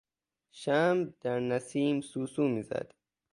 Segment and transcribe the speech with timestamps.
[0.61, 2.93] شمع در نسیم سوسو میزد.